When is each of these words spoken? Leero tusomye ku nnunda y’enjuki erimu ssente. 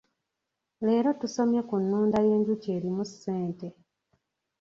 Leero 0.85 1.09
tusomye 1.21 1.61
ku 1.69 1.75
nnunda 1.81 2.17
y’enjuki 2.27 2.67
erimu 2.77 3.03
ssente. 3.09 3.67